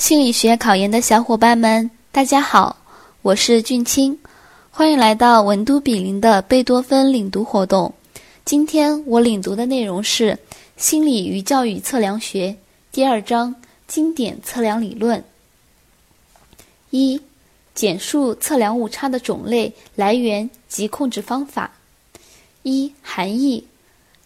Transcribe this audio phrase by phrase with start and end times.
[0.00, 2.74] 心理学考研的小伙伴们，大家好，
[3.20, 4.18] 我是俊清，
[4.70, 7.92] 欢迎来到文都比邻的贝多芬领读活动。
[8.46, 10.32] 今天我领读的内容是
[10.78, 12.48] 《心理与教育测量学》
[12.90, 13.54] 第二章
[13.86, 15.22] 经典测量理论。
[16.88, 17.20] 一、
[17.74, 21.70] 简述测量误差的种类、来源及控制方法。
[22.62, 23.62] 一、含义。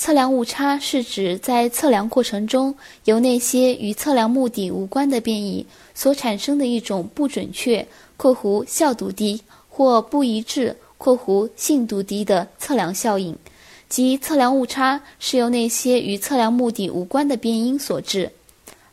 [0.00, 2.74] 测量误差是指在测量过程中，
[3.04, 7.86] 由那些与测量目的无关的变异所产生的一种不准确
[8.16, 13.36] （括弧效度低）或不一致（括弧信度低）的测量效应，
[13.90, 18.32] 即测量误差是由那些与测量目的无关的变因所致。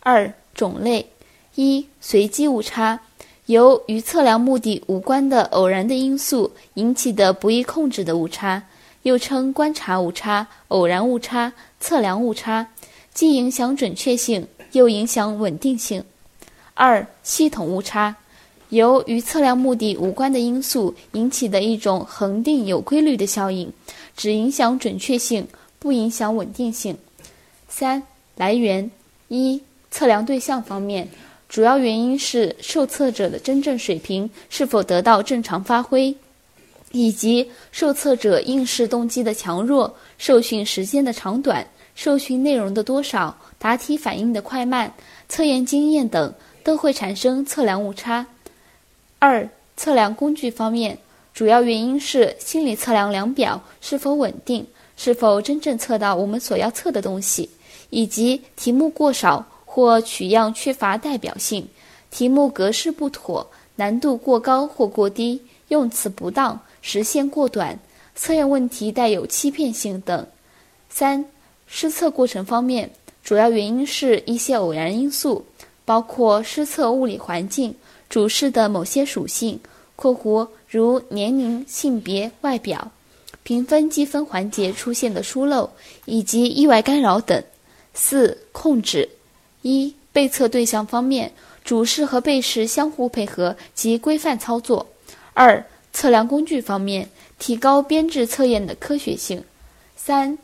[0.00, 1.06] 二、种类：
[1.54, 2.98] 一、随机误差，
[3.46, 8.60] 由与测量目的无关的偶然的因素引起的不易控制的误差。
[9.06, 12.66] 又称观察误差、偶然误差、测量误差，
[13.14, 16.02] 既影响准确性，又影响稳定性。
[16.74, 18.16] 二、系统误差，
[18.70, 23.72] 由与测量目的无关的因素引起的一种恒定有规律的效应，
[24.16, 25.46] 只影响准确性，
[25.78, 26.98] 不影响稳定性。
[27.68, 28.02] 三、
[28.34, 28.90] 来源：
[29.28, 31.08] 一、测量对象方面，
[31.48, 36.12] 主要原因是受测者的真正水平是否得到正常发挥。
[36.92, 44.92] 以及受测者应试动机的强弱、受训时间的长短、受训内容的多少、答题反应的快慢、
[45.28, 48.24] 测验经验等，都会产生测量误差。
[49.18, 50.96] 二、测量工具方面，
[51.34, 57.50] 主要原因是心理测量量表是否稳定，是否真正测到我们所要测的东西，
[57.90, 61.66] 以及题目过少或取样缺乏代表性，
[62.10, 66.58] 题目格式不妥，难度过高或过低，用词不当。
[66.88, 67.76] 时限过短，
[68.14, 70.24] 测验问题带有欺骗性等。
[70.88, 71.24] 三、
[71.66, 72.88] 施测过程方面，
[73.24, 75.44] 主要原因是一些偶然因素，
[75.84, 77.74] 包括施测物理环境、
[78.08, 79.58] 主试的某些属性
[79.96, 82.88] （括弧如年龄、性别、外表）、
[83.42, 85.68] 评分计分环节出现的疏漏
[86.04, 87.42] 以及意外干扰等。
[87.94, 89.08] 四、控制：
[89.62, 91.32] 一、被测对象方面，
[91.64, 94.86] 主试和被试相互配合及规范操作。
[95.34, 95.62] 二、
[95.96, 97.08] 测量工具方面，
[97.38, 99.42] 提高编制测验的科学性。
[99.96, 100.36] 三、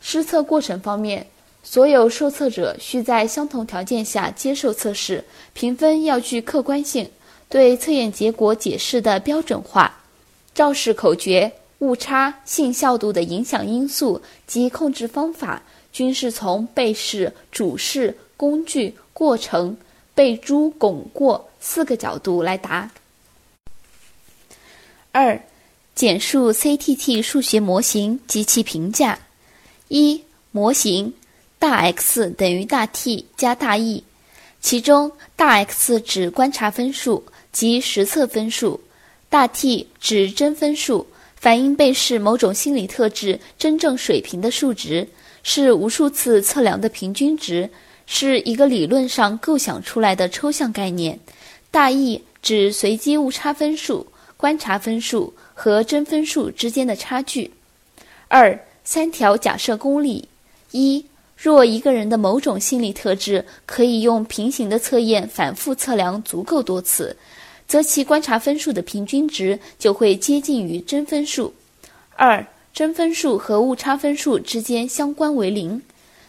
[0.00, 1.26] 施测过程方面，
[1.64, 7.10] 所有受测者需在相同条件下接受测试，评分要具客观性，
[7.48, 9.92] 对测验结果解释的标准化。
[10.54, 11.50] 肇事口诀、
[11.80, 15.60] 误差、信效度的影响因素及控制方法，
[15.92, 19.76] 均是从被试、主试、工具、过程、
[20.14, 22.88] 被诸、巩过四个角度来答。
[25.20, 25.42] 二、
[25.96, 29.18] 简述 CTT 数学模型及其评价。
[29.88, 31.12] 一、模型
[31.58, 34.04] 大 X 等于大 T 加大 E，
[34.60, 38.80] 其中大 X 指观察分数及实测分数，
[39.28, 41.04] 大 T 指真分数，
[41.34, 45.08] 反映被试某种心理特质真正水平的数值，
[45.42, 47.68] 是无数次测量的平均值，
[48.06, 51.18] 是一个理论上构想出来的抽象概念。
[51.72, 54.06] 大 E 指随机误差分数。
[54.38, 57.50] 观察分数和真分数之间的差距。
[58.28, 60.28] 二、三条假设公理：
[60.70, 61.04] 一、
[61.36, 67.16] 若一个人的某种心理特质可以用平行的测验反复测量足够多次，
[67.66, 71.52] 则其观察分数的平均值就会接近于真分数。
[72.14, 75.82] 二、真分数和误差分数之间相关为零。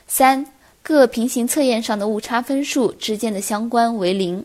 [0.08, 0.44] 三、
[0.82, 4.44] 各平行测验上的误差分数之间的相关为零。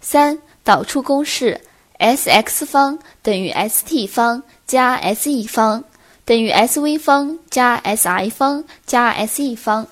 [0.00, 1.60] 三、导出公式。
[1.98, 5.82] S x 方等于 s t 方加 s e 方
[6.24, 9.86] 等于 s v 方加 s i 方加 s e 方，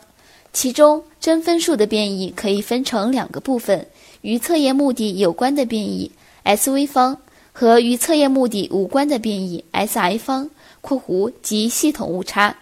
[0.52, 3.86] 其中真分数的变异可以分成两个部分：
[4.22, 6.10] 与测验目的有关的变异
[6.42, 7.16] s v 方
[7.52, 10.50] 和与测验目的无关的变异 s i 方
[10.82, 12.54] （括弧及系统误差），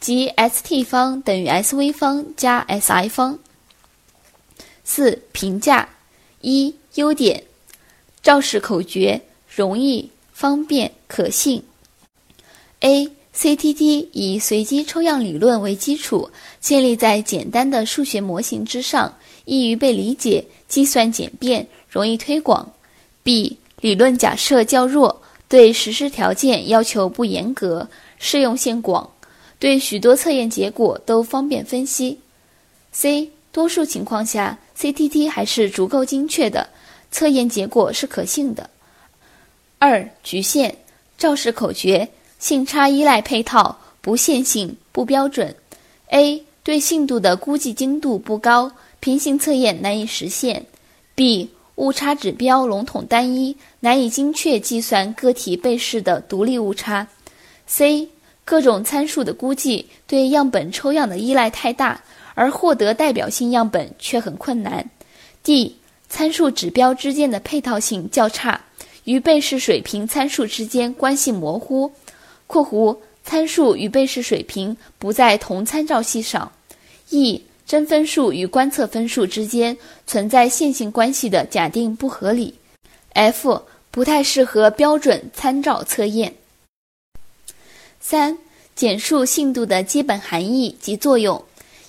[0.00, 3.38] 即 s t 方等于 s v 方加 s i 方。
[4.84, 5.88] 四、评价
[6.40, 7.42] 一优点。
[8.26, 11.62] 肇事口诀：容易、方便、可信。
[12.80, 16.28] A、CTT 以随机抽样理论为基础，
[16.58, 22.68] 建立在简单的数学模型之上，易于被理解，计算简便，容易推广。
[23.22, 27.88] B、理论假设较弱，对实施条件要求不严格，
[28.18, 29.08] 适用性广，
[29.60, 32.18] 对许多测验结果都方便分析。
[32.90, 36.68] C、多数情况下，CTT 还是足够精确的。
[37.16, 38.68] 测验结果是可信的。
[39.78, 40.76] 二、局限
[41.16, 42.06] 肇事口诀：
[42.38, 45.56] 信差依赖配套，不线性，不标准。
[46.08, 46.44] A.
[46.62, 48.70] 对信度的估计精度不高，
[49.00, 50.66] 平行测验难以实现。
[51.14, 57.08] B 误差指标笼统单一，难以精确计算个体被试的独立误差。
[57.66, 58.10] C
[58.44, 61.98] 各种参数的估计对样本抽样的依赖太大，
[62.34, 64.90] 而获得代表性样本却很困难。
[65.42, 65.78] D
[66.16, 68.58] 参数指标之间的配套性较差，
[69.04, 71.92] 与被试水平参数之间关系模糊。
[72.48, 76.50] （括弧参数与被试水平不在同参照系上。）
[77.10, 79.76] E 真分数与观测分数之间
[80.06, 82.54] 存在线性关系的假定不合理。
[83.12, 86.32] F 不太适合标准参照测验。
[88.00, 88.38] 三、
[88.74, 91.44] 简述信度的基本含义及作用。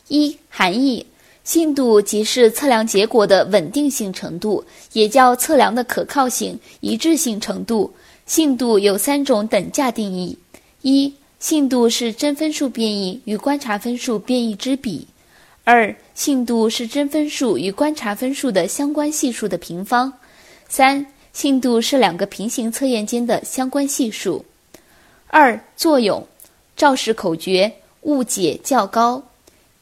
[0.09, 1.05] 一、含义：
[1.47, 4.61] 信度即是测量结果的稳定性程度，
[4.91, 7.89] 也叫测量的可靠性、一致性程度。
[8.25, 10.37] 信度有三种等价定义：
[10.81, 15.07] 一、信度是真分数变异与观察分数变异之比。
[15.63, 20.11] 二、信度是真分数与观察分数的相关系数的平方。
[20.67, 24.43] 三、信度是两个平行测验间的相关系数。
[25.27, 26.27] 二、作用：
[26.75, 27.71] 肇事口诀，
[28.01, 29.23] 误解较高。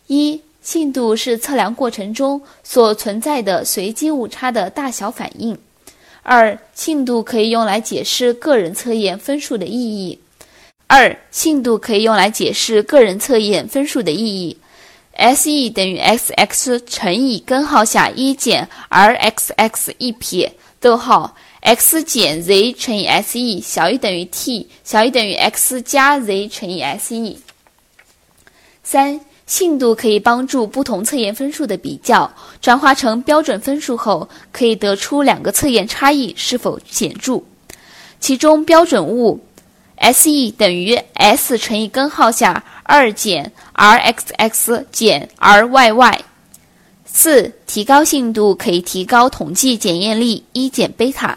[0.05, 5.55] 一、信度是测量过程中所存在的随机误差的大小反应。
[6.23, 10.19] 二、信度可以用来解释个人测验分数的意义。
[10.87, 14.57] 二、信度可以用来解释个人测验分数的意义。
[15.13, 23.61] S e 等于 x x 乘以根号下一减 r x x 一撇逗号 x 减 z 乘以 s e
[23.61, 27.39] 小于等于 t 小于等于 x 加 z 乘以 s e。
[28.83, 32.31] 三、信度可以帮助不同测验分数的比较
[32.61, 37.41] 转化成标准分数后，可以得出两个测验差异是否显著。
[38.19, 39.39] 其中标准物
[39.97, 42.63] S e 等于 s 乘以根号下。
[42.87, 46.21] 二减 r x x 减 r y y，
[47.03, 51.35] 四提高信度可以提高统计检验力一减贝塔。